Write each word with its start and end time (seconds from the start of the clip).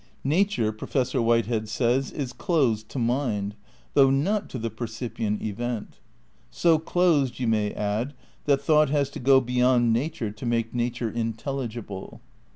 "Nature," 0.23 0.71
Professor 0.71 1.21
Whitehead 1.21 1.69
says, 1.69 2.09
"is 2.11 2.33
closed 2.33 2.89
to 2.89 2.97
mind," 2.97 3.53
though 3.93 4.09
not 4.09 4.49
to 4.49 4.57
the 4.57 4.71
percipient 4.71 5.43
event; 5.43 5.99
so 6.49 6.79
closed, 6.79 7.37
you 7.39 7.47
may 7.47 7.71
add, 7.73 8.15
that 8.45 8.61
thought 8.63 8.89
has 8.89 9.11
to 9.11 9.19
go 9.19 9.39
beyond 9.39 9.93
nature 9.93 10.31
to 10.31 10.45
make 10.47 10.73
nature 10.73 11.11
intelligible. 11.11 12.19